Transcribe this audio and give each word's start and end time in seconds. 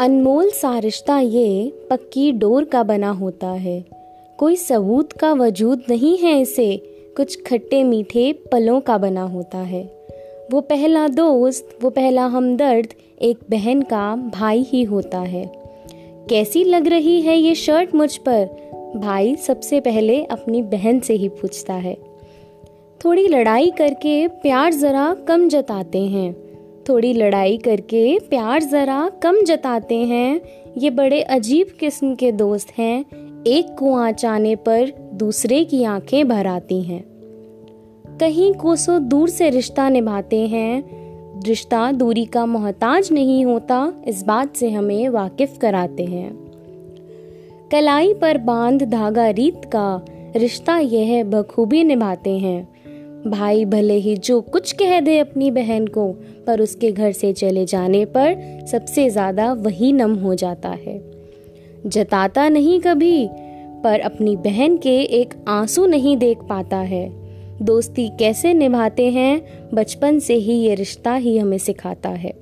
अनमोल 0.00 0.50
सा 0.50 0.78
रिश्ता 0.78 1.20
ये 1.20 1.72
पक्की 1.90 2.32
डोर 2.32 2.64
का 2.64 2.82
बना 2.82 3.10
होता 3.10 3.48
है। 3.48 3.84
कोई 4.38 4.56
सबूत 4.56 5.12
का 5.12 5.32
वजूद 5.32 5.82
नहीं 5.90 6.18
है 6.18 6.40
इसे, 6.40 6.76
कुछ 7.16 7.42
खट्टे 7.42 7.84
मीठे 7.84 8.32
पलों 8.32 8.80
का 8.80 8.98
बना 8.98 9.22
होता 9.22 9.58
है। 9.58 10.06
वो 10.52 10.60
पहला 10.60 11.08
दोस्त, 11.08 11.78
वो 11.82 11.90
पहला 11.90 12.26
हमदर्द, 12.26 12.86
एक 13.22 13.38
बहन 13.50 13.82
का 13.82 14.16
भाई 14.16 14.62
ही 14.62 14.82
होता 14.82 15.18
है। 15.18 15.52
कैसी 16.28 16.64
लग 16.64 16.86
रही 16.86 17.20
है 17.20 17.36
ये 17.36 17.54
शर्ट 17.54 17.94
मुझ 17.94 18.16
पर? 18.16 18.48
भाई 18.96 19.36
सबसे 19.36 19.80
पहले 19.80 20.24
अपनी 20.24 20.62
बहन 20.62 21.00
से 21.00 21.14
ही 21.14 21.28
पूछता 21.28 21.74
है। 21.74 21.98
थोड़ी 23.04 23.28
लड़ाई 23.28 23.70
करके 23.78 24.28
प्यार 24.28 24.72
ज़रा 24.72 25.16
कम 25.28 25.48
जताते 25.48 25.98
हैं। 25.98 26.49
थोड़ी 26.88 27.12
लड़ाई 27.12 27.56
करके 27.56 28.18
प्यार 28.18 28.62
ज़रा 28.62 29.10
कम 29.22 29.42
जताते 29.42 29.96
हैं। 29.96 30.40
ये 30.78 30.90
बड़े 30.90 31.22
अजीब 31.22 31.66
किस्म 31.80 32.14
के 32.14 32.32
दोस्त 32.32 32.68
हैं। 32.78 33.04
एक 33.46 33.76
को 33.78 33.94
आँच 33.94 34.24
आने 34.24 34.56
पर 34.56 35.10
दूसरे 35.14 35.64
की 35.64 35.84
आँखें 35.84 36.28
भर 36.28 36.46
आती 36.46 36.82
हैं। 36.82 37.04
कहीं 38.20 38.54
कोसों 38.54 39.08
दूर 39.08 39.28
से 39.28 39.50
रिश्ता 39.50 39.88
निभाते 39.88 40.46
हैं। 40.46 41.00
रिश्ता 41.46 41.92
दूरी 41.92 42.24
का 42.24 42.46
मोहताज 42.46 43.08
नहीं 43.12 43.44
होता, 43.44 43.92
इस 44.06 44.22
बात 44.22 44.56
से 44.56 44.70
हमें 44.70 45.08
वाकिफ 45.08 45.58
कराते 45.58 46.04
हैं। 46.04 46.50
कलाई 47.72 48.14
पर 48.14 48.38
बाँध 48.38 48.82
धागा 48.82 49.28
रीत 49.28 49.64
का, 49.64 50.04
रिश्ता 50.36 50.78
यह 50.78 51.24
बखूबी 51.24 51.84
निभाते 51.84 52.38
हैं। 52.38 52.79
भाई 53.26 53.64
भले 53.64 53.94
ही 53.94 54.16
जो 54.16 54.40
कुछ 54.40 54.72
कह 54.72 55.00
दे 55.00 55.18
अपनी 55.18 55.50
बहन 55.50 55.86
को, 55.86 56.12
पर 56.46 56.60
उसके 56.60 56.92
घर 56.92 57.12
से 57.12 57.32
चले 57.32 57.64
जाने 57.64 58.04
पर 58.04 58.36
सबसे 58.70 59.10
ज़्यादा 59.10 59.52
वही 59.52 59.92
नम 59.92 60.14
हो 60.14 60.34
जाता 60.34 60.68
है। 60.68 61.00
जताता 61.86 62.48
नहीं 62.48 62.80
कभी, 62.80 63.28
पर 63.84 64.00
अपनी 64.00 64.36
बहन 64.36 64.76
के 64.76 65.00
एक 65.00 65.34
आँसू 65.48 65.86
नहीं 65.86 66.16
देख 66.16 66.38
पाता 66.38 66.76
है। 66.76 67.08
दोस्ती 67.62 68.08
कैसे 68.08 68.54
निभाते 68.54 69.10
हैं, 69.10 69.42
बचपन 69.74 70.18
से 70.18 70.34
ही 70.34 70.54
ये 70.54 70.74
रिश्ता 70.74 71.14
ही 71.14 71.38
हमें 71.38 71.58
सिखाता 71.58 72.08
है। 72.08 72.32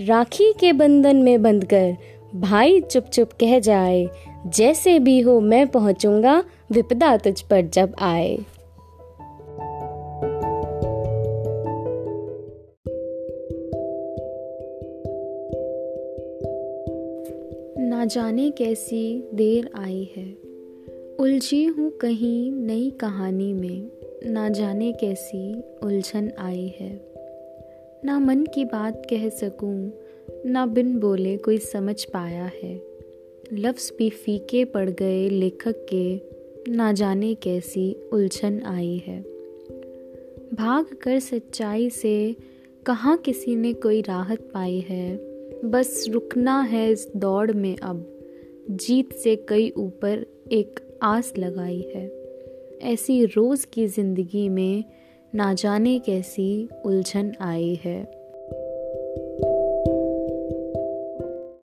राखी 0.00 0.52
के 0.52 0.72
बंधन 0.72 1.16
में 1.16 1.42
बंधकर, 1.42 1.96
भाई 2.34 2.80
चुप 2.80 3.04
चुप 3.04 3.30
कह 3.32 3.58
जाए, 3.58 4.08
जैसे 4.46 4.98
भी 4.98 5.20
हो 5.20 5.40
मैं 5.40 5.66
पहुंचूँगा, 5.66 6.44
विपदा 6.72 7.16
तुझ 7.16 7.40
पर 7.40 7.66
जब 7.66 7.94
आए। 7.98 8.38
जाने 18.06 18.50
कैसी 18.50 19.24
देर 19.34 19.70
आई 19.78 20.10
है। 20.16 20.36
उलझी 21.20 21.64
हूँ 21.64 21.90
कहीं 21.90 22.52
नई 22.52 22.90
कहानी 22.90 23.52
में। 23.52 23.90
ना 24.24 24.48
जाने 24.48 24.92
कैसी 24.92 25.62
उलझन 25.82 26.32
आई 26.38 26.74
है। 26.80 27.12
ना 28.04 28.18
मन 28.18 28.46
की 28.54 28.64
बात 28.64 29.06
कह 29.10 29.28
सकूँ, 29.28 29.92
ना 30.46 30.66
बिन 30.66 31.00
बोले 31.00 31.36
कोई 31.36 31.58
समझ 31.58 32.04
पाया 32.04 32.50
है। 32.62 32.82
लफ्ज़ 33.52 33.92
भी 33.98 34.10
फीके 34.10 34.64
पड़ 34.64 34.90
गए 34.90 35.28
लेखक 35.28 35.86
के। 35.92 36.20
ना 36.72 36.92
जाने 36.92 37.34
कैसी 37.34 37.96
उलझन 38.12 38.62
आई 38.62 39.02
है। 39.06 39.20
भाग 40.54 40.86
कर 41.02 41.18
सच्चाई 41.18 41.90
से 41.90 42.36
कहाँ 42.86 43.16
किसी 43.16 43.56
ने 43.56 43.72
कोई 43.72 44.00
राहत 44.00 44.40
पाई 44.54 44.80
है। 44.80 45.35
बस 45.64 46.06
रुकना 46.10 46.60
है 46.60 46.90
इस 46.90 47.10
दौड़ 47.16 47.52
में 47.52 47.76
अब। 47.76 48.20
जीत 48.70 49.12
से 49.12 49.36
कई 49.36 49.72
ऊपर 49.76 50.26
एक 50.52 50.80
आस 51.02 51.32
लगाई 51.38 51.90
है। 51.94 52.12
ऐसी 52.82 53.24
रोज़ 53.24 53.66
की 53.66 53.86
ज़िंदगी 53.86 54.48
में 54.48 54.84
ना 55.34 55.54
जाने 55.54 55.98
कैसी 55.98 56.68
उलझन 56.86 57.32
आई 57.40 57.80
है। 57.84 58.04